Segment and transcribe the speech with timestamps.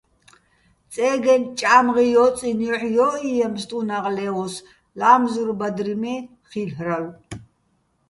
[0.93, 4.53] წე́გეჼ ჭა́მღი ჲო́წინო̆ ჲოჰ̦ ჲო́ჸჲიეჼ ფსტუნაღ ლე́ოს,
[4.99, 7.13] ლა́მზურ ბადრი მე́ ხილ'რალო̆.